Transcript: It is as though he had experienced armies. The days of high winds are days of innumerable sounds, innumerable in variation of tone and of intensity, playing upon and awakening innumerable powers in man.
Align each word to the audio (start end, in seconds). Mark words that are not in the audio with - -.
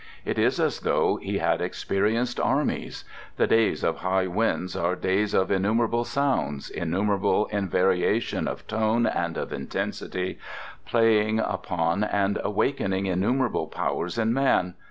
It 0.25 0.39
is 0.39 0.59
as 0.59 0.79
though 0.79 1.17
he 1.17 1.37
had 1.37 1.61
experienced 1.61 2.39
armies. 2.39 3.05
The 3.35 3.45
days 3.45 3.83
of 3.83 3.97
high 3.97 4.25
winds 4.25 4.75
are 4.75 4.95
days 4.95 5.35
of 5.35 5.51
innumerable 5.51 6.05
sounds, 6.05 6.71
innumerable 6.71 7.45
in 7.51 7.69
variation 7.69 8.47
of 8.47 8.65
tone 8.65 9.05
and 9.05 9.37
of 9.37 9.53
intensity, 9.53 10.39
playing 10.87 11.37
upon 11.37 12.03
and 12.03 12.39
awakening 12.43 13.05
innumerable 13.05 13.67
powers 13.67 14.17
in 14.17 14.33
man. 14.33 14.73